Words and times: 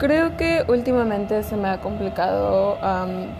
Creo 0.00 0.34
que 0.38 0.64
últimamente 0.66 1.42
se 1.42 1.58
me 1.58 1.68
ha 1.68 1.76
complicado 1.76 2.78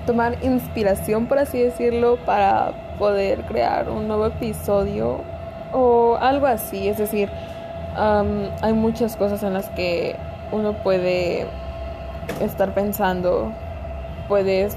tomar 0.04 0.36
inspiración, 0.44 1.24
por 1.24 1.38
así 1.38 1.58
decirlo, 1.58 2.18
para 2.26 2.72
poder 2.98 3.40
crear 3.44 3.88
un 3.88 4.06
nuevo 4.06 4.26
episodio 4.26 5.22
o 5.72 6.18
algo 6.20 6.46
así. 6.46 6.86
Es 6.86 6.98
decir, 6.98 7.30
hay 7.96 8.74
muchas 8.74 9.16
cosas 9.16 9.42
en 9.42 9.54
las 9.54 9.70
que 9.70 10.16
uno 10.52 10.74
puede 10.74 11.46
estar 12.42 12.74
pensando, 12.74 13.52
puedes 14.28 14.76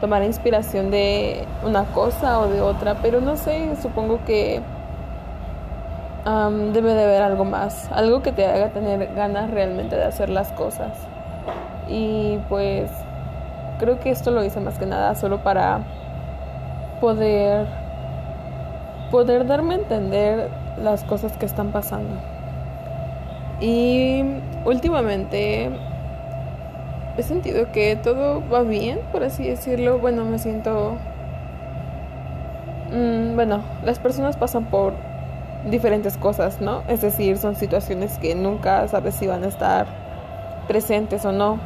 tomar 0.00 0.24
inspiración 0.24 0.90
de 0.90 1.44
una 1.64 1.84
cosa 1.84 2.40
o 2.40 2.48
de 2.48 2.60
otra, 2.60 2.96
pero 3.00 3.20
no 3.20 3.36
sé, 3.36 3.76
supongo 3.80 4.24
que 4.24 4.60
debe 6.72 6.94
de 6.94 7.04
haber 7.04 7.22
algo 7.22 7.44
más, 7.44 7.90
algo 7.92 8.22
que 8.22 8.32
te 8.32 8.46
haga 8.46 8.70
tener 8.70 9.14
ganas 9.14 9.50
realmente 9.50 9.96
de 9.96 10.04
hacer 10.04 10.28
las 10.28 10.52
cosas. 10.52 10.92
Y 11.88 12.38
pues 12.48 12.90
creo 13.78 14.00
que 14.00 14.10
esto 14.10 14.32
lo 14.32 14.42
hice 14.44 14.60
más 14.60 14.78
que 14.78 14.86
nada 14.86 15.14
solo 15.14 15.42
para 15.42 15.80
poder 17.00 17.66
poder 19.10 19.46
darme 19.46 19.74
a 19.74 19.78
entender 19.78 20.50
las 20.82 21.04
cosas 21.04 21.36
que 21.36 21.46
están 21.46 21.70
pasando. 21.70 22.16
Y 23.60 24.24
últimamente 24.64 25.70
he 27.16 27.22
sentido 27.22 27.70
que 27.72 27.96
todo 27.96 28.42
va 28.52 28.62
bien, 28.62 28.98
por 29.12 29.22
así 29.22 29.46
decirlo. 29.46 29.98
Bueno, 29.98 30.24
me 30.24 30.38
siento... 30.38 30.96
Mm, 32.92 33.34
bueno, 33.36 33.60
las 33.84 33.98
personas 33.98 34.36
pasan 34.36 34.64
por 34.64 34.92
diferentes 35.66 36.16
cosas, 36.16 36.60
¿no? 36.60 36.82
Es 36.88 37.00
decir, 37.00 37.38
son 37.38 37.56
situaciones 37.56 38.18
que 38.18 38.34
nunca 38.34 38.86
sabes 38.88 39.14
si 39.16 39.26
van 39.26 39.44
a 39.44 39.48
estar 39.48 39.86
presentes 40.68 41.24
o 41.24 41.32
no. 41.32 41.58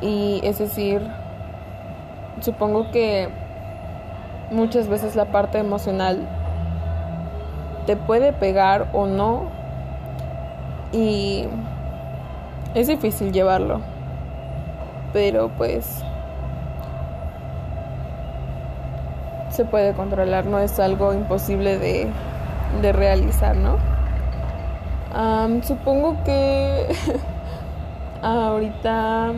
Y 0.00 0.40
es 0.44 0.58
decir, 0.58 1.02
supongo 2.40 2.90
que 2.90 3.28
muchas 4.50 4.88
veces 4.88 5.16
la 5.16 5.26
parte 5.26 5.58
emocional 5.58 6.26
te 7.86 7.96
puede 7.96 8.32
pegar 8.32 8.88
o 8.92 9.06
no 9.06 9.44
y 10.92 11.46
es 12.74 12.86
difícil 12.86 13.32
llevarlo. 13.32 13.80
Pero 15.12 15.50
pues 15.56 16.02
se 19.50 19.64
puede 19.64 19.94
controlar, 19.94 20.44
no 20.44 20.58
es 20.58 20.78
algo 20.78 21.14
imposible 21.14 21.78
de 21.78 22.08
de 22.82 22.92
realizar, 22.92 23.56
¿no? 23.56 23.76
supongo 25.62 26.22
que 26.24 26.86
ahorita 28.22 29.32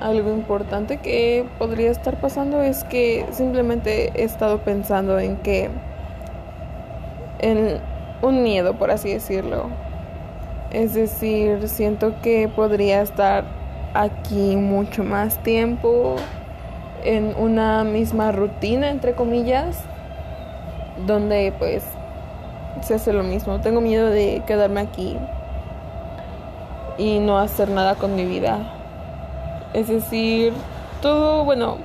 algo 0.00 0.30
importante 0.30 0.98
que 0.98 1.44
podría 1.58 1.90
estar 1.90 2.20
pasando 2.20 2.62
es 2.62 2.84
que 2.84 3.26
simplemente 3.30 4.10
he 4.14 4.24
estado 4.24 4.58
pensando 4.58 5.18
en 5.18 5.36
que 5.38 5.70
en 7.40 7.80
un 8.22 8.42
miedo, 8.42 8.74
por 8.74 8.90
así 8.90 9.12
decirlo. 9.12 9.66
Es 10.70 10.94
decir, 10.94 11.68
siento 11.68 12.14
que 12.22 12.48
podría 12.48 13.02
estar 13.02 13.44
aquí 13.94 14.56
mucho 14.56 15.04
más 15.04 15.42
tiempo 15.42 16.16
en 17.04 17.34
una 17.36 17.84
misma 17.84 18.32
rutina, 18.32 18.90
entre 18.90 19.12
comillas, 19.12 19.78
donde 21.06 21.52
pues 21.58 21.84
se 22.80 22.94
hace 22.94 23.12
lo 23.12 23.22
mismo. 23.22 23.60
Tengo 23.60 23.80
miedo 23.80 24.08
de 24.08 24.42
quedarme 24.46 24.80
aquí 24.80 25.16
y 26.98 27.18
no 27.18 27.38
hacer 27.38 27.68
nada 27.68 27.94
con 27.94 28.16
mi 28.16 28.24
vida. 28.24 28.58
Es 29.74 29.88
decir, 29.88 30.52
todo, 31.00 31.44
bueno, 31.44 31.78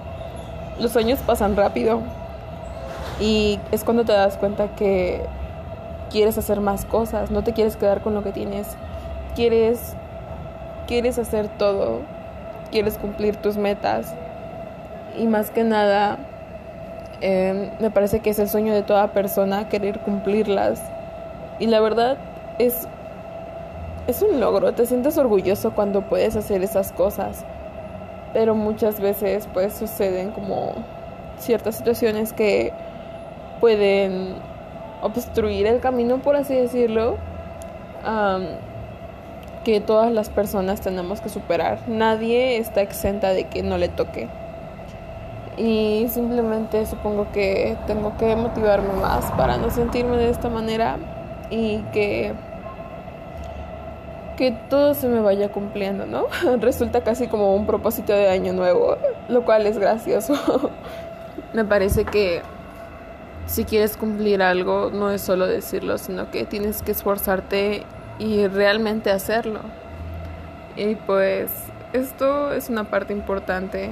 los 0.80 0.96
años 0.96 1.20
pasan 1.26 1.56
rápido 1.56 2.02
y 3.20 3.60
es 3.72 3.84
cuando 3.84 4.06
te 4.06 4.14
das 4.14 4.38
cuenta 4.38 4.70
que 4.76 5.26
quieres 6.10 6.38
hacer 6.38 6.62
más 6.62 6.86
cosas, 6.86 7.32
no 7.32 7.44
te 7.44 7.54
quieres 7.54 7.76
quedar 7.76 8.02
con 8.02 8.14
lo 8.14 8.24
que 8.24 8.32
tienes. 8.32 8.68
Quieres 9.36 9.96
quieres 10.88 11.20
hacer 11.20 11.50
todo, 11.50 12.02
quieres 12.72 12.98
cumplir 12.98 13.36
tus 13.36 13.58
metas 13.58 14.16
y 15.18 15.28
más 15.28 15.52
que 15.52 15.64
nada 15.64 16.18
Em, 17.20 17.72
me 17.80 17.90
parece 17.90 18.20
que 18.20 18.30
es 18.30 18.40
el 18.40 18.48
sueño 18.48 18.74
de 18.74 18.84
toda 18.84 19.08
persona 19.08 19.70
querer 19.70 20.00
cumplirlas. 20.00 20.82
Y 21.60 21.68
la 21.68 21.80
verdad 21.80 22.18
es, 22.60 22.88
es 24.08 24.22
un 24.22 24.40
logro, 24.40 24.74
te 24.74 24.86
sientes 24.86 25.18
orgulloso 25.18 25.72
cuando 25.72 26.02
puedes 26.02 26.36
hacer 26.36 26.64
esas 26.64 26.92
cosas. 26.92 27.44
Pero 28.34 28.54
muchas 28.54 29.00
veces 29.00 29.48
pues 29.54 29.74
suceden 29.74 30.32
como 30.32 30.74
ciertas 31.40 31.76
situaciones 31.78 32.34
que 32.34 32.72
pueden 33.60 34.36
obstruir 35.02 35.66
el 35.66 35.80
camino, 35.80 36.20
por 36.20 36.36
así 36.36 36.54
decirlo, 36.54 37.18
que 39.64 39.82
todas 39.82 40.12
las 40.12 40.30
personas 40.30 40.82
tenemos 40.82 41.20
que 41.20 41.30
superar. 41.30 41.80
Nadie 41.88 42.58
está 42.58 42.82
exenta 42.82 43.34
de 43.34 43.46
que 43.46 43.64
no 43.64 43.78
le 43.78 43.90
toque 43.90 44.30
y 45.58 46.08
simplemente 46.10 46.86
supongo 46.86 47.32
que 47.32 47.76
tengo 47.88 48.16
que 48.18 48.36
motivarme 48.36 48.94
más 48.94 49.32
para 49.32 49.58
no 49.58 49.72
sentirme 49.72 50.16
de 50.18 50.30
esta 50.30 50.50
manera 50.50 50.98
y 51.50 51.80
que 51.92 52.34
que 54.38 54.52
todo 54.70 54.94
se 54.94 55.08
me 55.08 55.20
vaya 55.20 55.50
cumpliendo, 55.50 56.06
¿no? 56.06 56.28
Resulta 56.62 57.02
casi 57.02 57.28
como 57.28 57.56
un 57.56 57.66
propósito 57.66 58.14
de 58.14 58.30
año 58.30 58.54
nuevo, 58.54 58.96
lo 59.30 59.44
cual 59.44 59.66
es 59.66 59.80
gracioso. 59.80 60.36
me 61.54 61.66
parece 61.66 62.06
que 62.06 62.44
si 63.48 63.66
quieres 63.66 63.98
cumplir 63.98 64.44
algo 64.44 64.92
no 64.94 65.10
es 65.10 65.22
solo 65.22 65.48
decirlo, 65.48 65.98
sino 65.98 66.30
que 66.30 66.46
tienes 66.46 66.84
que 66.84 66.92
esforzarte 66.92 67.84
y 68.20 68.46
realmente 68.46 69.10
hacerlo. 69.10 69.62
Y 70.76 70.94
pues 70.94 71.50
esto 71.94 72.54
es 72.54 72.70
una 72.70 72.84
parte 72.84 73.14
importante 73.14 73.90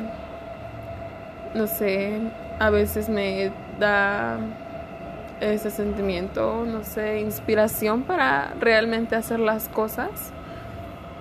no 1.56 1.68
sé, 1.68 2.20
a 2.60 2.70
veces 2.70 3.10
me 3.10 3.52
da 3.80 4.38
ese 5.40 5.72
sentimiento, 5.72 6.66
no 6.66 6.84
sé, 6.84 7.22
inspiración 7.22 8.04
para 8.04 8.54
realmente 8.60 9.16
hacer 9.16 9.40
las 9.40 9.70
cosas. 9.70 10.34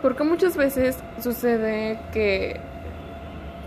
Porque 0.02 0.24
muchas 0.24 0.56
veces 0.56 0.98
sucede 1.20 1.98
que 2.12 2.60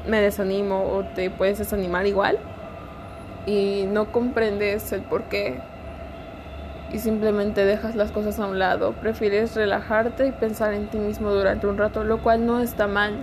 me 0.07 0.21
desanimo 0.21 0.83
o 0.83 1.03
te 1.03 1.29
puedes 1.31 1.57
desanimar 1.57 2.05
igual 2.05 2.37
y 3.45 3.85
no 3.87 4.11
comprendes 4.11 4.91
el 4.91 5.01
por 5.01 5.23
qué 5.23 5.59
y 6.91 6.99
simplemente 6.99 7.65
dejas 7.65 7.95
las 7.95 8.11
cosas 8.11 8.39
a 8.39 8.45
un 8.45 8.59
lado. 8.59 8.91
Prefieres 8.93 9.55
relajarte 9.55 10.27
y 10.27 10.31
pensar 10.31 10.73
en 10.73 10.87
ti 10.87 10.99
mismo 10.99 11.31
durante 11.31 11.67
un 11.67 11.77
rato, 11.77 12.03
lo 12.03 12.21
cual 12.21 12.45
no 12.45 12.59
está 12.59 12.87
mal. 12.87 13.15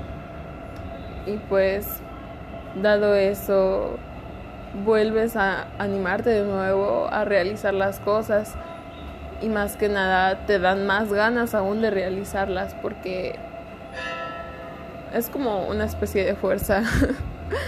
Y 1.27 1.37
pues 1.49 2.03
dado 2.83 3.15
eso, 3.15 3.97
vuelves 4.85 5.37
a 5.37 5.67
animarte 5.79 6.31
de 6.31 6.45
nuevo 6.45 7.09
a 7.11 7.25
realizar 7.25 7.75
las 7.75 8.01
cosas 8.01 8.55
y 9.41 9.49
más 9.49 9.77
que 9.77 9.89
nada 9.89 10.47
te 10.47 10.59
dan 10.59 10.87
más 10.87 11.13
ganas 11.13 11.55
aún 11.55 11.81
de 11.81 11.91
realizarlas 11.91 12.75
porque 12.83 13.37
es 15.13 15.29
como 15.29 15.67
una 15.69 15.85
especie 15.85 16.25
de 16.25 16.35
fuerza 16.35 16.83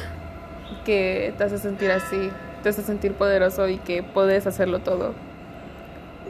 que 0.85 1.33
te 1.39 1.45
hace 1.45 1.59
sentir 1.59 1.91
así, 1.93 2.31
te 2.63 2.71
hace 2.71 2.83
sentir 2.83 3.13
poderoso 3.15 3.69
y 3.69 3.79
que 3.79 4.03
puedes 4.03 4.47
hacerlo 4.47 4.81
todo. 4.81 5.15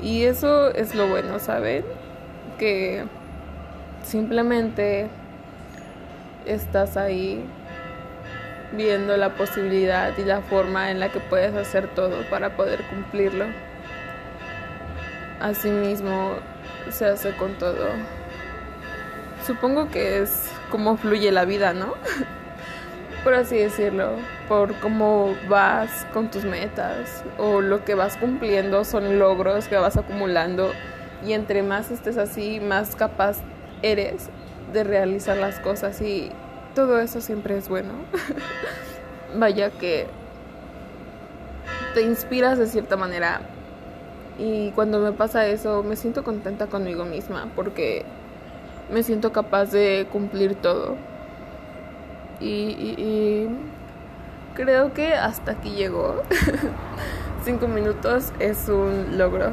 Y 0.03 0.25
eso 0.25 0.69
es 0.75 0.95
lo 0.95 1.09
bueno, 1.09 1.39
¿saben? 1.39 1.85
Que 2.59 3.05
simplemente 4.03 5.09
estás 6.45 6.99
ahí 6.99 7.45
viendo 8.77 9.17
la 9.17 9.35
posibilidad 9.35 10.17
y 10.17 10.25
la 10.25 10.41
forma 10.43 10.91
en 10.91 11.01
la 11.01 11.11
que 11.11 11.21
puedes 11.21 11.55
hacer 11.55 11.89
todo 11.89 12.23
para 12.31 12.57
poder 12.57 12.83
cumplirlo. 12.85 13.47
Asimismo 15.41 16.35
se 16.91 17.07
hace 17.07 17.33
con 17.33 17.55
todo. 17.55 17.89
Supongo 19.47 19.89
que 19.91 20.23
es 20.23 20.51
como 20.71 20.97
fluye 20.97 21.31
la 21.33 21.45
vida, 21.45 21.73
¿no? 21.73 21.95
por 23.27 23.35
así 23.35 23.57
decirlo, 23.57 24.13
por 24.49 24.73
cómo 24.75 25.35
vas 25.49 26.07
con 26.13 26.31
tus 26.31 26.45
metas 26.45 27.25
o 27.39 27.61
lo 27.61 27.85
que 27.85 27.97
vas 27.97 28.17
cumpliendo 28.17 28.85
son 28.85 29.19
logros 29.19 29.67
que 29.67 29.77
vas 29.77 29.97
acumulando 29.97 30.71
y 31.27 31.33
entre 31.33 31.65
más 31.65 31.91
estés 31.91 32.19
así, 32.19 32.61
más 32.61 32.95
capaz 32.95 33.39
eres 33.83 34.29
de 34.73 34.85
realizar 34.85 35.37
las 35.39 35.59
cosas 35.59 36.01
y 36.01 36.31
todo 36.77 37.01
eso 37.01 37.21
siempre 37.21 37.57
es 37.57 37.69
bueno. 37.69 37.93
Vaya 39.37 39.71
que 39.71 40.07
te 41.95 42.03
inspiras 42.03 42.59
de 42.59 42.67
cierta 42.67 42.97
manera. 42.97 43.41
Y 44.39 44.71
cuando 44.73 45.01
me 45.01 45.13
pasa 45.13 45.47
eso, 45.47 45.83
me 45.83 45.97
siento 45.97 46.23
contenta 46.23 46.67
conmigo 46.67 47.07
misma 47.07 47.49
porque 47.57 48.05
me 48.93 49.03
siento 49.03 49.33
capaz 49.33 49.73
de 49.73 50.07
cumplir 50.13 50.55
todo. 50.55 50.97
Y, 52.39 53.49
creo 54.55 54.93
que 54.93 55.15
hasta 55.15 55.53
aquí 55.53 55.71
llegó. 55.71 56.23
Cinco 57.45 57.69
minutos 57.69 58.33
es 58.39 58.69
un 58.69 59.17
logro. 59.17 59.53